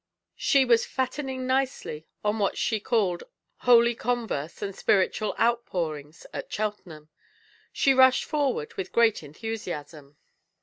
She 0.39 0.65
was 0.65 0.83
fattening 0.83 1.45
nicely 1.45 2.07
on 2.25 2.39
what 2.39 2.57
she 2.57 2.79
called 2.79 3.23
"holy 3.57 3.93
converse 3.93 4.63
and 4.63 4.75
spiritual 4.75 5.35
outpourings 5.39 6.25
at 6.33 6.51
Cheltenham." 6.51 7.09
She 7.71 7.93
rushed 7.93 8.25
forward 8.25 8.73
with 8.77 8.91
great 8.93 9.21
enthusiasm. 9.21 10.17